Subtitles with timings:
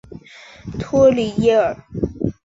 [0.79, 1.77] 托里耶尔。